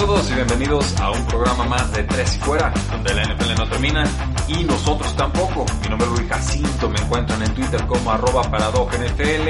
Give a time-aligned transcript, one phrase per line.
[0.00, 3.68] Todos y bienvenidos a un programa más de Tres y Fuera, donde la NFL no
[3.68, 4.04] termina
[4.48, 5.66] y nosotros tampoco.
[5.82, 9.48] Mi nombre es Luis Jacinto, me encuentran en Twitter como arroba NFL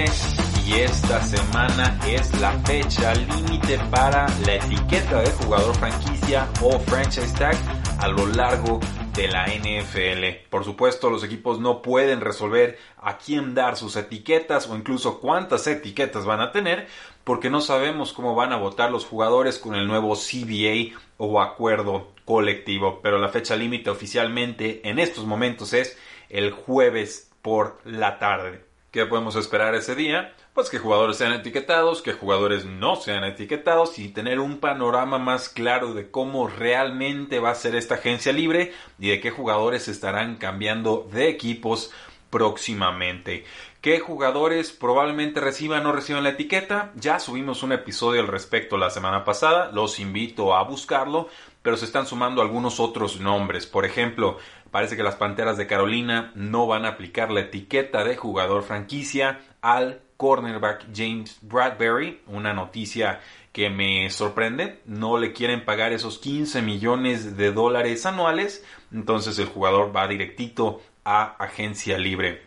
[0.67, 7.33] y esta semana es la fecha límite para la etiqueta de jugador franquicia o franchise
[7.35, 7.57] tag
[7.99, 8.81] a lo largo
[9.15, 10.49] de la NFL.
[10.51, 15.67] Por supuesto, los equipos no pueden resolver a quién dar sus etiquetas o incluso cuántas
[15.67, 16.87] etiquetas van a tener
[17.25, 22.13] porque no sabemos cómo van a votar los jugadores con el nuevo CBA o acuerdo
[22.25, 23.01] colectivo.
[23.03, 28.65] Pero la fecha límite oficialmente en estos momentos es el jueves por la tarde.
[28.91, 30.35] ¿Qué podemos esperar ese día?
[30.53, 35.49] Pues que jugadores sean etiquetados, que jugadores no sean etiquetados y tener un panorama más
[35.49, 40.37] claro de cómo realmente va a ser esta agencia libre y de qué jugadores estarán
[40.37, 41.93] cambiando de equipos
[42.31, 43.45] próximamente.
[43.81, 46.93] ¿Qué jugadores probablemente reciban o no reciban la etiqueta?
[46.97, 51.29] Ya subimos un episodio al respecto la semana pasada, los invito a buscarlo,
[51.63, 53.67] pero se están sumando algunos otros nombres.
[53.67, 54.39] Por ejemplo,
[54.73, 59.41] parece que las Panteras de Carolina no van a aplicar la etiqueta de jugador franquicia
[59.63, 63.21] al cornerback James Bradbury, una noticia
[63.53, 69.47] que me sorprende, no le quieren pagar esos 15 millones de dólares anuales, entonces el
[69.47, 72.43] jugador va directito a agencia libre.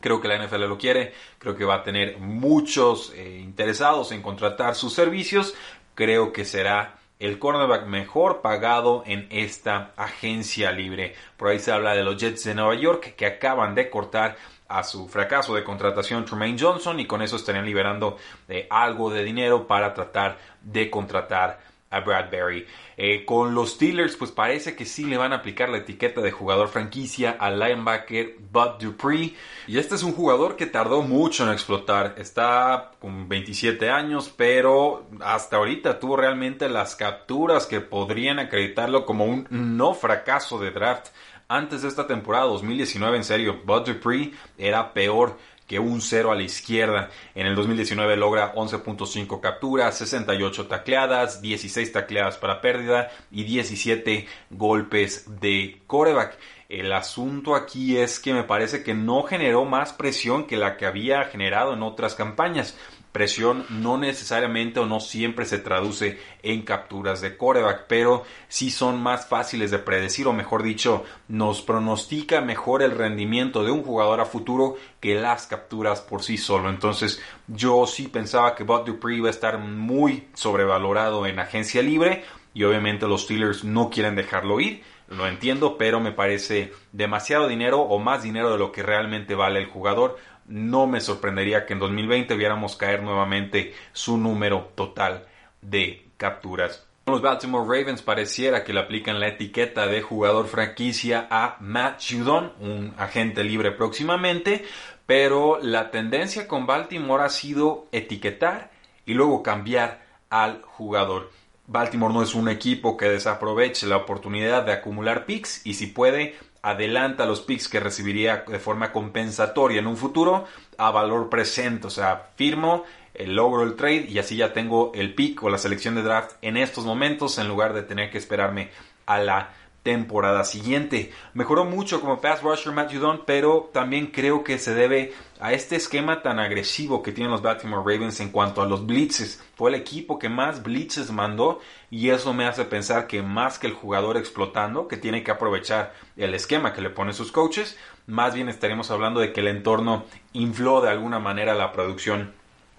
[0.00, 4.22] Creo que la NFL lo quiere, creo que va a tener muchos eh, interesados en
[4.22, 5.54] contratar sus servicios,
[5.94, 11.14] creo que será el cornerback mejor pagado en esta agencia libre.
[11.36, 14.36] Por ahí se habla de los Jets de Nueva York que acaban de cortar
[14.66, 18.16] a su fracaso de contratación Tremaine Johnson y con eso estarían liberando
[18.48, 22.66] eh, algo de dinero para tratar de contratar a Bradbury.
[22.96, 26.30] Eh, con los Steelers, pues parece que sí le van a aplicar la etiqueta de
[26.30, 29.34] jugador franquicia al linebacker Bud Dupree.
[29.66, 32.14] Y este es un jugador que tardó mucho en explotar.
[32.16, 39.24] Está con 27 años, pero hasta ahorita tuvo realmente las capturas que podrían acreditarlo como
[39.24, 41.08] un no fracaso de draft.
[41.48, 45.36] Antes de esta temporada 2019, en serio, Bud Dupree era peor
[45.70, 47.10] que un cero a la izquierda.
[47.32, 55.40] En el 2019 logra 11.5 capturas, 68 tacleadas, 16 tacleadas para pérdida y 17 golpes
[55.40, 56.36] de coreback.
[56.68, 60.86] El asunto aquí es que me parece que no generó más presión que la que
[60.86, 62.76] había generado en otras campañas.
[63.12, 69.02] Presión no necesariamente o no siempre se traduce en capturas de coreback, pero sí son
[69.02, 74.20] más fáciles de predecir o mejor dicho, nos pronostica mejor el rendimiento de un jugador
[74.20, 76.70] a futuro que las capturas por sí solo.
[76.70, 82.24] Entonces yo sí pensaba que Bud Dupree iba a estar muy sobrevalorado en agencia libre
[82.54, 84.82] y obviamente los Steelers no quieren dejarlo ir.
[85.08, 89.58] Lo entiendo, pero me parece demasiado dinero o más dinero de lo que realmente vale
[89.58, 90.16] el jugador
[90.50, 95.26] no me sorprendería que en 2020 viéramos caer nuevamente su número total
[95.62, 96.86] de capturas.
[97.06, 102.52] Los Baltimore Ravens pareciera que le aplican la etiqueta de jugador franquicia a Matt Judon,
[102.60, 104.64] un agente libre próximamente,
[105.06, 108.70] pero la tendencia con Baltimore ha sido etiquetar
[109.06, 111.30] y luego cambiar al jugador.
[111.66, 116.36] Baltimore no es un equipo que desaproveche la oportunidad de acumular picks y si puede
[116.62, 120.46] adelanta los picks que recibiría de forma compensatoria en un futuro
[120.78, 121.86] a valor presente.
[121.86, 122.84] O sea, firmo,
[123.14, 126.36] el logro el trade y así ya tengo el pick o la selección de draft
[126.42, 128.70] en estos momentos en lugar de tener que esperarme
[129.06, 129.50] a la
[129.82, 131.12] temporada siguiente.
[131.32, 135.76] Mejoró mucho como pass rusher Matt Judon, pero también creo que se debe a este
[135.76, 139.42] esquema tan agresivo que tienen los Baltimore Ravens en cuanto a los blitzes.
[139.54, 141.60] Fue el equipo que más blitzes mandó
[141.90, 145.94] y eso me hace pensar que más que el jugador explotando, que tiene que aprovechar
[146.16, 150.04] el esquema que le ponen sus coaches, más bien estaremos hablando de que el entorno
[150.34, 152.32] infló de alguna manera la producción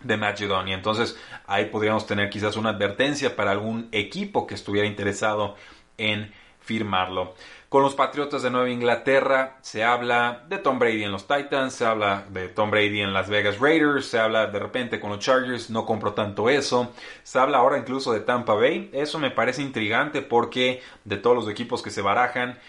[0.04, 1.18] de Matt Judon y entonces
[1.48, 5.56] ahí podríamos tener quizás una advertencia para algún equipo que estuviera interesado
[5.98, 7.36] en firmarlo.
[7.72, 11.86] Con los Patriotas de Nueva Inglaterra se habla de Tom Brady en los Titans, se
[11.86, 15.70] habla de Tom Brady en Las Vegas Raiders, se habla de repente con los Chargers,
[15.70, 16.92] no compro tanto eso.
[17.24, 18.90] Se habla ahora incluso de Tampa Bay.
[18.92, 22.60] Eso me parece intrigante porque de todos los equipos que se barajan,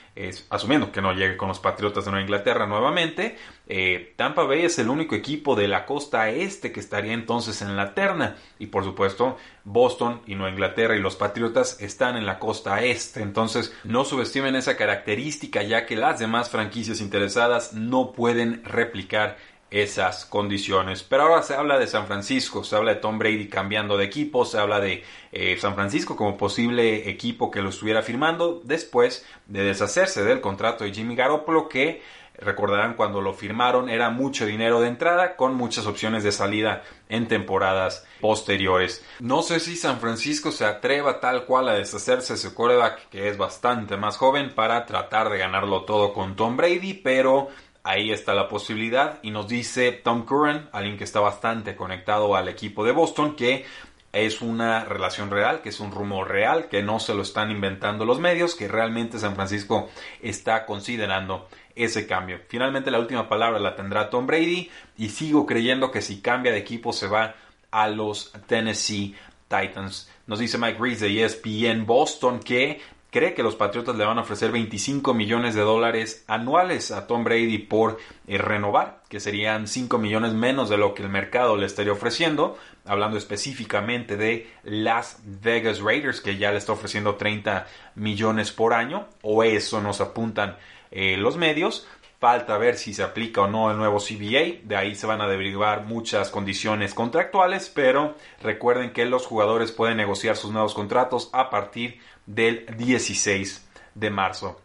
[0.51, 4.79] asumiendo que no llegue con los Patriotas de Nueva Inglaterra nuevamente, eh, Tampa Bay es
[4.79, 8.37] el único equipo de la costa este que estaría entonces en la terna.
[8.61, 13.21] Y por supuesto, Boston y Nueva Inglaterra y los Patriotas están en la costa este.
[13.21, 19.39] Entonces, no subestimen esa característica característica ya que las demás franquicias interesadas no pueden replicar
[19.71, 21.03] esas condiciones.
[21.03, 24.45] Pero ahora se habla de San Francisco, se habla de Tom Brady cambiando de equipo,
[24.45, 25.03] se habla de
[25.33, 30.85] eh, San Francisco como posible equipo que lo estuviera firmando después de deshacerse del contrato
[30.85, 32.03] de Jimmy Garoppolo que
[32.43, 37.29] recordarán cuando lo firmaron era mucho dinero de entrada con muchas opciones de salida en
[37.29, 39.05] temporadas posteriores.
[39.21, 43.29] No sé si San Francisco se atreva tal cual a deshacerse de su quarterback que
[43.29, 47.49] es bastante más joven para tratar de ganarlo todo con Tom Brady, pero
[47.85, 52.49] ahí está la posibilidad y nos dice Tom Curran, alguien que está bastante conectado al
[52.49, 53.65] equipo de Boston, que
[54.13, 58.05] es una relación real, que es un rumor real, que no se lo están inventando
[58.05, 59.89] los medios, que realmente San Francisco
[60.21, 62.41] está considerando ese cambio.
[62.49, 66.59] Finalmente la última palabra la tendrá Tom Brady y sigo creyendo que si cambia de
[66.59, 67.35] equipo se va
[67.71, 69.15] a los Tennessee
[69.49, 70.11] Titans.
[70.27, 72.81] Nos dice Mike Reese de ESPN Boston que
[73.13, 77.25] cree que los Patriotas le van a ofrecer 25 millones de dólares anuales a Tom
[77.25, 81.67] Brady por eh, renovar, que serían 5 millones menos de lo que el mercado le
[81.67, 87.67] estaría ofreciendo, hablando específicamente de las Vegas Raiders, que ya le está ofreciendo 30
[87.97, 90.57] millones por año, o eso nos apuntan
[90.93, 91.87] eh, los medios.
[92.23, 94.61] Falta ver si se aplica o no el nuevo CBA.
[94.63, 99.97] De ahí se van a derivar muchas condiciones contractuales, pero recuerden que los jugadores pueden
[99.97, 104.61] negociar sus nuevos contratos a partir del 16 de marzo.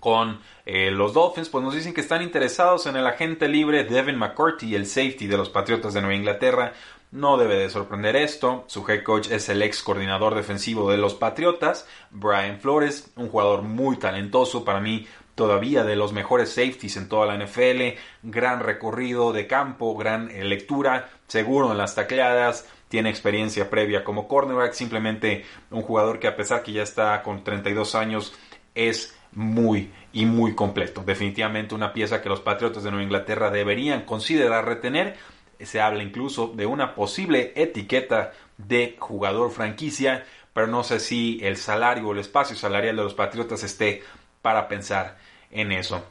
[0.00, 4.18] Con eh, los Dolphins, pues nos dicen que están interesados en el agente libre Devin
[4.18, 6.72] McCourty, el safety de los Patriotas de Nueva Inglaterra.
[7.12, 8.64] No debe de sorprender esto.
[8.66, 13.62] Su head coach es el ex coordinador defensivo de los Patriotas, Brian Flores, un jugador
[13.62, 14.64] muy talentoso.
[14.64, 19.96] Para mí, todavía de los mejores safeties en toda la NFL, gran recorrido de campo,
[19.96, 26.26] gran lectura, seguro en las tacleadas, tiene experiencia previa como cornerback, simplemente un jugador que
[26.26, 28.34] a pesar que ya está con 32 años
[28.74, 31.02] es muy y muy completo.
[31.04, 35.16] Definitivamente una pieza que los Patriotas de Nueva Inglaterra deberían considerar retener.
[35.60, 40.24] Se habla incluso de una posible etiqueta de jugador franquicia,
[40.54, 44.02] pero no sé si el salario o el espacio salarial de los Patriotas esté
[44.46, 45.18] para pensar
[45.50, 46.04] en eso.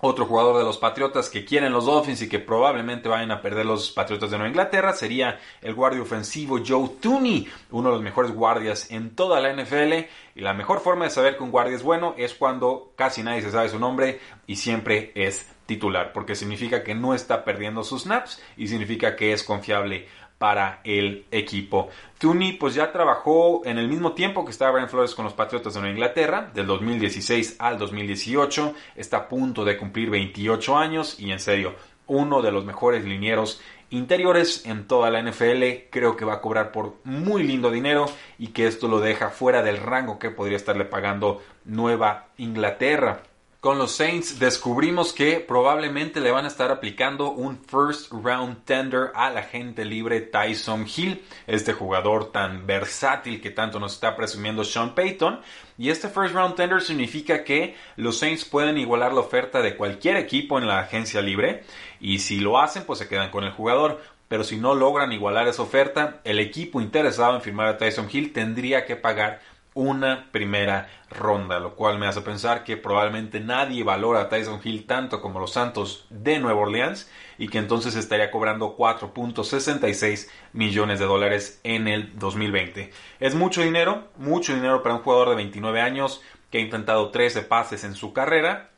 [0.00, 3.64] Otro jugador de los Patriotas que quieren los Dolphins y que probablemente vayan a perder
[3.64, 8.32] los Patriotas de Nueva Inglaterra sería el guardia ofensivo Joe Tooney, uno de los mejores
[8.32, 10.04] guardias en toda la NFL.
[10.34, 13.40] Y la mejor forma de saber que un guardia es bueno es cuando casi nadie
[13.40, 18.02] se sabe su nombre y siempre es titular, porque significa que no está perdiendo sus
[18.02, 20.08] snaps y significa que es confiable
[20.38, 21.88] para el equipo.
[22.18, 25.74] Tooney pues ya trabajó en el mismo tiempo que estaba Brian Flores con los Patriotas
[25.74, 31.32] de Nueva Inglaterra, del 2016 al 2018, está a punto de cumplir 28 años y
[31.32, 31.74] en serio,
[32.06, 36.72] uno de los mejores linieros interiores en toda la NFL, creo que va a cobrar
[36.72, 38.06] por muy lindo dinero
[38.38, 43.22] y que esto lo deja fuera del rango que podría estarle pagando Nueva Inglaterra.
[43.60, 49.10] Con los Saints descubrimos que probablemente le van a estar aplicando un first round tender
[49.16, 54.62] a la gente libre Tyson Hill, este jugador tan versátil que tanto nos está presumiendo
[54.62, 55.40] Sean Payton.
[55.76, 60.18] Y este first round tender significa que los Saints pueden igualar la oferta de cualquier
[60.18, 61.64] equipo en la agencia libre
[61.98, 64.00] y si lo hacen pues se quedan con el jugador.
[64.28, 68.32] Pero si no logran igualar esa oferta, el equipo interesado en firmar a Tyson Hill
[68.32, 69.40] tendría que pagar
[69.74, 74.86] una primera ronda, lo cual me hace pensar que probablemente nadie valora a Tyson Hill
[74.86, 81.06] tanto como los Santos de Nueva Orleans y que entonces estaría cobrando 4.66 millones de
[81.06, 82.90] dólares en el 2020.
[83.20, 87.42] Es mucho dinero, mucho dinero para un jugador de 29 años que ha intentado 13
[87.42, 88.70] pases en su carrera,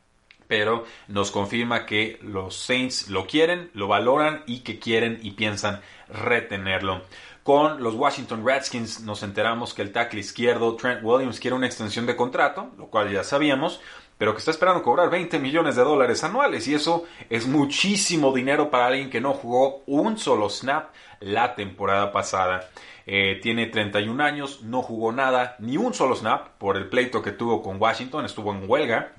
[0.47, 5.81] pero nos confirma que los Saints lo quieren, lo valoran y que quieren y piensan
[6.09, 7.01] retenerlo.
[7.43, 12.05] Con los Washington Redskins nos enteramos que el tackle izquierdo Trent Williams quiere una extensión
[12.05, 13.81] de contrato, lo cual ya sabíamos,
[14.19, 18.69] pero que está esperando cobrar 20 millones de dólares anuales y eso es muchísimo dinero
[18.69, 22.69] para alguien que no jugó un solo snap la temporada pasada.
[23.07, 27.31] Eh, tiene 31 años, no jugó nada, ni un solo snap por el pleito que
[27.31, 29.13] tuvo con Washington, estuvo en huelga.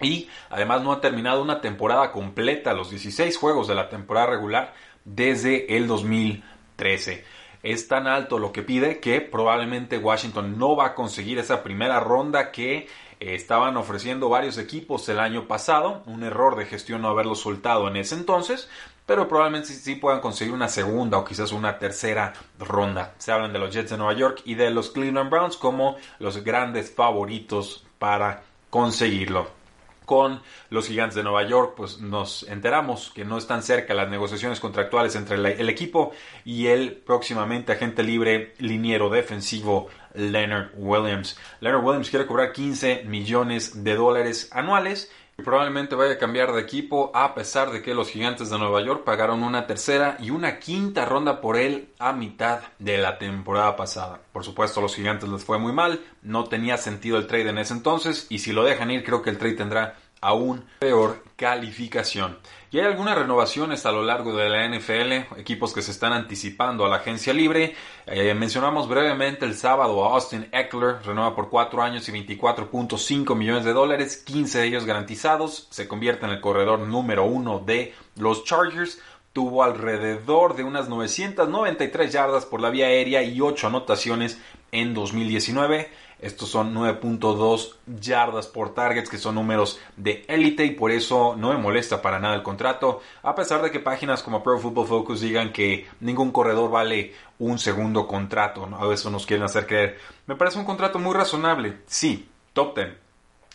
[0.00, 4.74] Y además no ha terminado una temporada completa, los 16 juegos de la temporada regular,
[5.04, 10.94] desde el 2013 es tan alto lo que pide que probablemente Washington no va a
[10.94, 12.86] conseguir esa primera ronda que
[13.20, 17.88] Eh, estaban ofreciendo varios equipos el año pasado, un error de gestión no haberlo soltado
[17.88, 18.68] en ese entonces,
[19.06, 23.14] pero probablemente sí, puedan conseguir una segunda o quizás una tercera ronda.
[23.18, 26.44] Se hablan de los Jets de Nueva York y de los Cleveland Browns como los
[26.44, 29.57] grandes favoritos para conseguirlo
[30.08, 34.58] con los gigantes de Nueva York, pues nos enteramos que no están cerca las negociaciones
[34.58, 36.12] contractuales entre el equipo
[36.46, 41.38] y el próximamente agente libre liniero defensivo Leonard Williams.
[41.60, 46.60] Leonard Williams quiere cobrar 15 millones de dólares anuales y probablemente vaya a cambiar de
[46.60, 50.58] equipo a pesar de que los gigantes de Nueva York pagaron una tercera y una
[50.58, 54.20] quinta ronda por él a mitad de la temporada pasada.
[54.32, 57.58] Por supuesto, a los gigantes les fue muy mal, no tenía sentido el trade en
[57.58, 62.38] ese entonces y si lo dejan ir creo que el trade tendrá aún peor calificación.
[62.70, 66.84] Y hay algunas renovaciones a lo largo de la NFL, equipos que se están anticipando
[66.84, 67.74] a la agencia libre.
[68.04, 73.64] Eh, mencionamos brevemente el sábado a Austin Eckler, renueva por 4 años y 24.5 millones
[73.64, 78.44] de dólares, 15 de ellos garantizados, se convierte en el corredor número uno de los
[78.44, 79.00] Chargers.
[79.32, 84.38] Tuvo alrededor de unas 993 yardas por la vía aérea y 8 anotaciones
[84.72, 85.88] en 2019
[86.20, 91.50] estos son 9.2 yardas por targets, que son números de élite y por eso no
[91.52, 95.20] me molesta para nada el contrato, a pesar de que páginas como Pro Football Focus
[95.20, 99.98] digan que ningún corredor vale un segundo contrato, a eso nos quieren hacer creer.
[100.26, 103.07] Me parece un contrato muy razonable, sí, top 10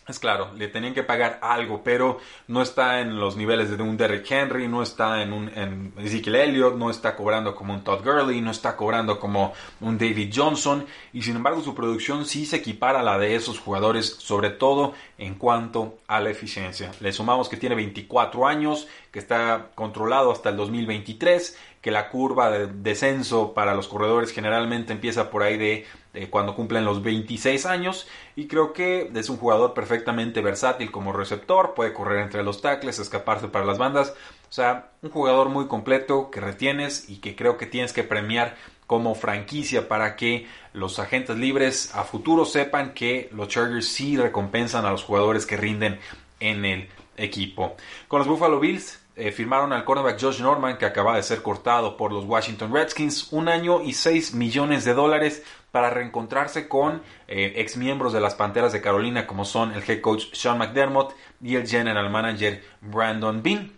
[0.07, 3.95] es claro, le tenían que pagar algo, pero no está en los niveles de un
[3.95, 8.03] Derrick Henry, no está en un en Ezekiel Elliott, no está cobrando como un Todd
[8.03, 12.57] Gurley, no está cobrando como un David Johnson, y sin embargo su producción sí se
[12.57, 16.91] equipara a la de esos jugadores, sobre todo en cuanto a la eficiencia.
[16.99, 22.49] Le sumamos que tiene 24 años, que está controlado hasta el 2023, que la curva
[22.49, 25.85] de descenso para los corredores generalmente empieza por ahí de
[26.29, 28.07] cuando cumplen los 26 años.
[28.35, 32.99] Y creo que es un jugador perfectamente versátil como receptor, puede correr entre los tackles,
[32.99, 34.13] escaparse para las bandas,
[34.49, 38.55] o sea, un jugador muy completo que retienes y que creo que tienes que premiar
[38.85, 44.85] como franquicia para que los agentes libres a futuro sepan que los Chargers sí recompensan
[44.85, 45.99] a los jugadores que rinden
[46.39, 47.75] en el equipo.
[48.07, 51.97] Con los Buffalo Bills eh, firmaron al cornerback Josh Norman, que acaba de ser cortado
[51.97, 55.43] por los Washington Redskins, un año y 6 millones de dólares
[55.73, 60.01] para reencontrarse con eh, ex miembros de las Panteras de Carolina como son el head
[60.01, 63.71] coach Sean McDermott y el general manager Brandon Bean.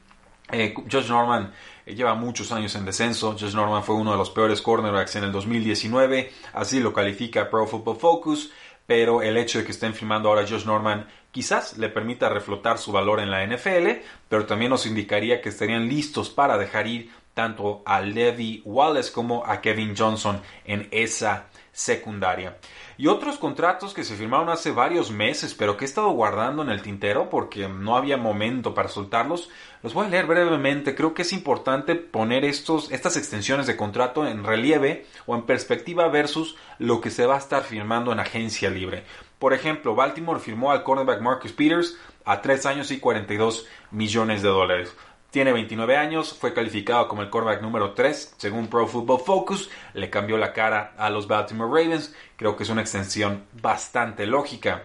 [0.51, 1.53] Eh, Josh Norman
[1.85, 3.37] eh, lleva muchos años en descenso.
[3.39, 7.65] Josh Norman fue uno de los peores cornerbacks en el 2019, así lo califica Pro
[7.65, 8.51] Football Focus.
[8.85, 12.93] Pero el hecho de que estén firmando ahora Josh Norman quizás le permita reflotar su
[12.93, 17.83] valor en la NFL, pero también nos indicaría que estarían listos para dejar ir tanto
[17.85, 22.55] a Levi Wallace como a Kevin Johnson en esa secundaria.
[22.97, 26.69] Y otros contratos que se firmaron hace varios meses, pero que he estado guardando en
[26.69, 29.49] el tintero porque no había momento para soltarlos,
[29.83, 30.95] los voy a leer brevemente.
[30.95, 36.07] Creo que es importante poner estos, estas extensiones de contrato en relieve o en perspectiva
[36.07, 39.03] versus lo que se va a estar firmando en agencia libre.
[39.39, 44.49] Por ejemplo, Baltimore firmó al cornerback Marcus Peters a 3 años y 42 millones de
[44.49, 44.95] dólares.
[45.31, 50.09] Tiene 29 años, fue calificado como el quarterback número 3 según Pro Football Focus, le
[50.09, 54.83] cambió la cara a los Baltimore Ravens, creo que es una extensión bastante lógica.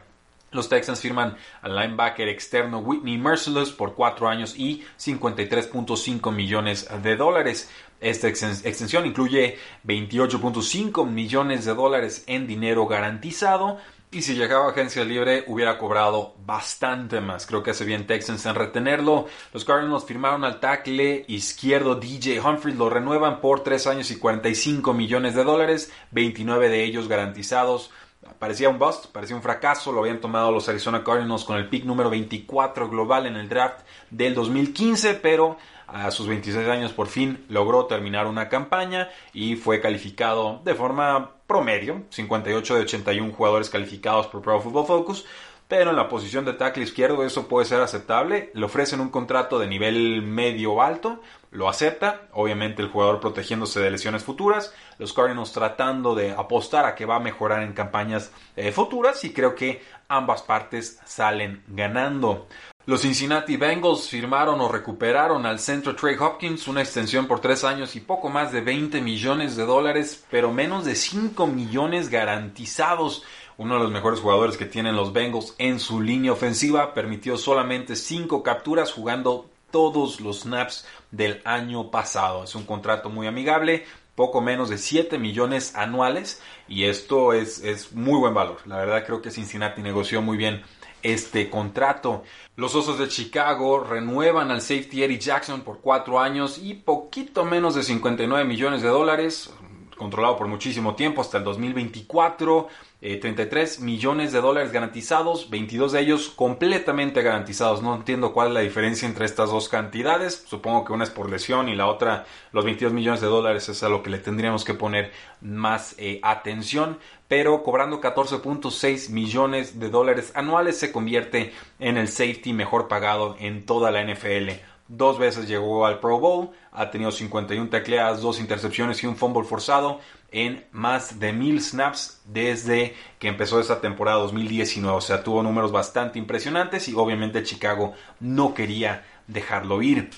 [0.52, 7.14] Los Texans firman al linebacker externo Whitney Merciless por 4 años y 53.5 millones de
[7.14, 7.70] dólares.
[8.00, 13.78] Esta extensión incluye 28.5 millones de dólares en dinero garantizado
[14.12, 17.46] y si llegaba a agencia libre hubiera cobrado bastante más.
[17.46, 19.26] Creo que hace bien Texans en retenerlo.
[19.52, 22.76] Los Cardinals firmaron al tackle izquierdo DJ Humphries.
[22.76, 25.92] Lo renuevan por 3 años y 45 millones de dólares.
[26.10, 27.92] 29 de ellos garantizados.
[28.40, 29.92] Parecía un bust, parecía un fracaso.
[29.92, 33.86] Lo habían tomado los Arizona Cardinals con el pick número 24 global en el draft
[34.10, 35.14] del 2015.
[35.14, 35.56] Pero
[35.92, 41.32] a sus 26 años por fin logró terminar una campaña y fue calificado de forma
[41.46, 45.26] promedio, 58 de 81 jugadores calificados por Pro Football Focus,
[45.70, 48.50] pero en la posición de tackle izquierdo eso puede ser aceptable.
[48.54, 51.20] Le ofrecen un contrato de nivel medio alto,
[51.52, 56.96] lo acepta, obviamente el jugador protegiéndose de lesiones futuras, los Cardinals tratando de apostar a
[56.96, 62.48] que va a mejorar en campañas eh, futuras y creo que ambas partes salen ganando.
[62.86, 67.94] Los Cincinnati Bengals firmaron o recuperaron al centro Trey Hopkins una extensión por tres años
[67.94, 73.22] y poco más de 20 millones de dólares, pero menos de 5 millones garantizados.
[73.58, 77.96] Uno de los mejores jugadores que tienen los Bengals en su línea ofensiva permitió solamente
[77.96, 82.44] 5 capturas jugando todos los snaps del año pasado.
[82.44, 83.84] Es un contrato muy amigable,
[84.14, 88.56] poco menos de 7 millones anuales y esto es, es muy buen valor.
[88.64, 90.62] La verdad creo que Cincinnati negoció muy bien
[91.02, 92.22] este contrato.
[92.56, 97.74] Los Osos de Chicago renuevan al safety Eddie Jackson por cuatro años y poquito menos
[97.74, 99.52] de 59 millones de dólares,
[99.96, 102.68] controlado por muchísimo tiempo hasta el 2024.
[103.00, 107.82] 33 eh, millones de dólares garantizados, 22 de ellos completamente garantizados.
[107.82, 110.44] No entiendo cuál es la diferencia entre estas dos cantidades.
[110.46, 113.82] Supongo que una es por lesión y la otra, los 22 millones de dólares, es
[113.82, 116.98] a lo que le tendríamos que poner más eh, atención.
[117.26, 123.64] Pero cobrando 14.6 millones de dólares anuales se convierte en el safety mejor pagado en
[123.64, 124.50] toda la NFL.
[124.92, 129.44] Dos veces llegó al Pro Bowl, ha tenido 51 tacleadas, dos intercepciones y un fumble
[129.44, 130.00] forzado
[130.32, 134.96] en más de mil snaps desde que empezó esta temporada 2019.
[134.96, 140.10] O sea, tuvo números bastante impresionantes y obviamente Chicago no quería dejarlo ir.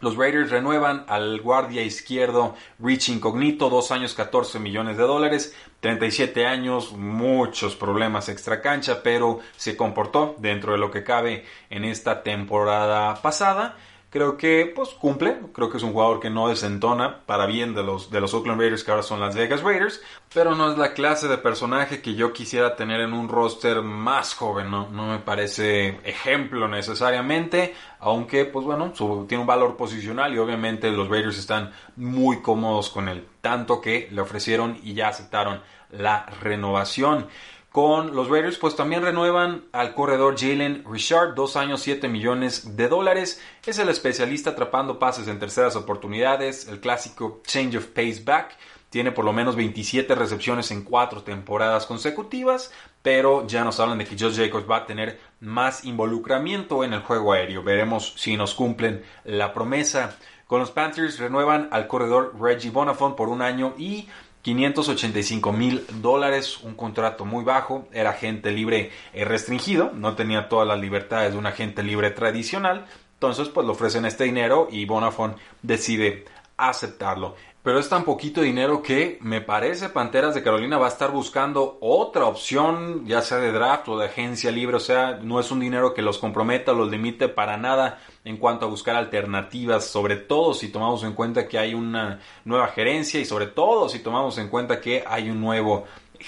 [0.00, 6.46] Los Raiders renuevan al guardia izquierdo Rich Incognito, dos años 14 millones de dólares, 37
[6.46, 12.22] años, muchos problemas extra cancha, pero se comportó dentro de lo que cabe en esta
[12.22, 13.76] temporada pasada
[14.14, 17.82] creo que pues cumple, creo que es un jugador que no desentona para bien de
[17.82, 20.00] los, de los Oakland Raiders que ahora son las Vegas Raiders,
[20.32, 24.34] pero no es la clase de personaje que yo quisiera tener en un roster más
[24.34, 28.92] joven, no, no me parece ejemplo necesariamente, aunque pues bueno,
[29.26, 34.08] tiene un valor posicional y obviamente los Raiders están muy cómodos con él, tanto que
[34.12, 37.26] le ofrecieron y ya aceptaron la renovación.
[37.74, 42.86] Con los Raiders, pues también renuevan al corredor Jalen Richard, dos años, 7 millones de
[42.86, 43.42] dólares.
[43.66, 48.56] Es el especialista atrapando pases en terceras oportunidades, el clásico change of pace back.
[48.90, 54.04] Tiene por lo menos 27 recepciones en cuatro temporadas consecutivas, pero ya nos hablan de
[54.04, 57.64] que Josh Jacobs va a tener más involucramiento en el juego aéreo.
[57.64, 60.16] Veremos si nos cumplen la promesa.
[60.46, 64.08] Con los Panthers renuevan al corredor Reggie Bonafont por un año y
[64.44, 70.68] 585 mil dólares, un contrato muy bajo, era agente libre eh, restringido, no tenía todas
[70.68, 72.84] las libertades de un agente libre tradicional,
[73.14, 76.26] entonces pues le ofrecen este dinero y Bonafont decide
[76.58, 81.10] aceptarlo pero es tan poquito dinero que me parece Panteras de Carolina va a estar
[81.10, 85.50] buscando otra opción, ya sea de draft o de agencia libre, o sea, no es
[85.50, 90.16] un dinero que los comprometa, los limite para nada en cuanto a buscar alternativas, sobre
[90.16, 94.36] todo si tomamos en cuenta que hay una nueva gerencia y sobre todo si tomamos
[94.36, 95.84] en cuenta que hay un nuevo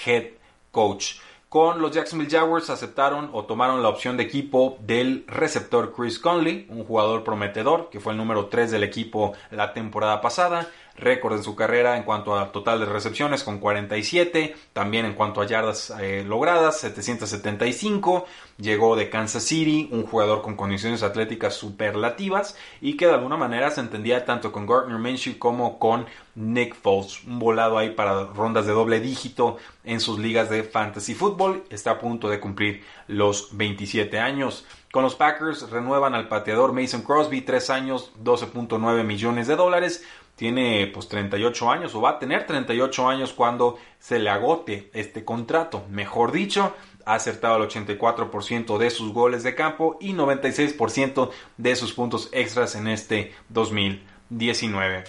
[0.07, 0.29] head
[0.71, 1.17] coach.
[1.49, 6.67] Con los Jacksonville Jaguars aceptaron o tomaron la opción de equipo del receptor Chris Conley,
[6.69, 11.43] un jugador prometedor que fue el número 3 del equipo la temporada pasada récord en
[11.43, 15.93] su carrera en cuanto a total de recepciones con 47, también en cuanto a yardas
[16.01, 18.25] eh, logradas 775,
[18.57, 23.69] llegó de Kansas City, un jugador con condiciones atléticas superlativas y que de alguna manera
[23.71, 26.05] se entendía tanto con Gardner Minshew como con
[26.35, 31.13] Nick Foles, un volado ahí para rondas de doble dígito en sus ligas de fantasy
[31.15, 34.65] football, está a punto de cumplir los 27 años.
[34.91, 40.03] Con los Packers renuevan al pateador Mason Crosby, 3 años, 12.9 millones de dólares
[40.37, 45.25] tiene pues 38 años o va a tener 38 años cuando se le agote este
[45.25, 45.83] contrato.
[45.89, 51.93] Mejor dicho, ha acertado el 84% de sus goles de campo y 96% de sus
[51.93, 55.05] puntos extras en este 2019.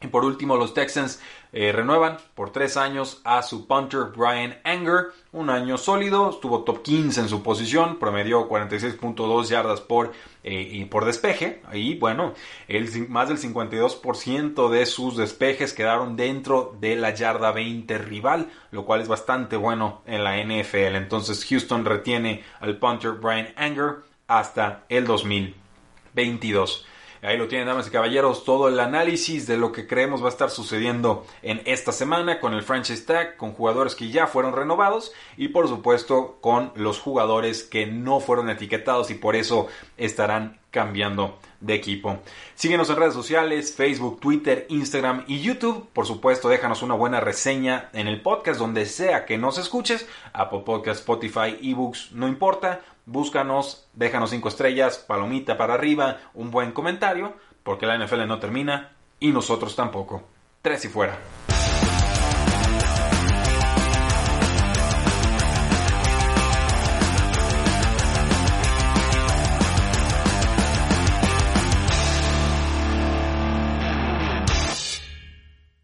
[0.00, 1.20] Y por último, los Texans
[1.52, 5.08] eh, renuevan por tres años a su punter Brian Anger.
[5.32, 10.12] Un año sólido, estuvo top 15 en su posición, promedió 46.2 yardas por,
[10.44, 11.62] eh, y por despeje.
[11.72, 12.34] Y bueno,
[12.68, 18.84] el, más del 52% de sus despejes quedaron dentro de la yarda 20 rival, lo
[18.84, 20.96] cual es bastante bueno en la NFL.
[20.96, 23.96] Entonces Houston retiene al punter Brian Anger
[24.28, 26.86] hasta el 2022.
[27.22, 30.30] Ahí lo tienen, damas y caballeros, todo el análisis de lo que creemos va a
[30.30, 35.12] estar sucediendo en esta semana con el franchise tag, con jugadores que ya fueron renovados
[35.36, 41.38] y por supuesto con los jugadores que no fueron etiquetados y por eso estarán cambiando
[41.60, 42.20] de equipo.
[42.54, 45.88] Síguenos en redes sociales, Facebook, Twitter, Instagram y YouTube.
[45.92, 50.08] Por supuesto, déjanos una buena reseña en el podcast donde sea que nos escuches.
[50.32, 56.72] Apple Podcast, Spotify, eBooks, no importa búscanos, déjanos cinco estrellas, palomita para arriba, un buen
[56.72, 60.22] comentario, porque la NFL no termina y nosotros tampoco.
[60.62, 61.18] Tres y fuera.